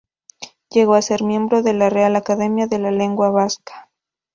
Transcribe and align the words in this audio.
Llegó 0.71 0.95
a 0.95 1.01
ser 1.03 1.21
miembro 1.21 1.61
de 1.61 1.73
la 1.73 1.91
Real 1.91 2.15
Academia 2.15 2.65
de 2.65 2.79
la 2.79 2.89
Lengua 2.89 3.29
Vasca. 3.29 3.91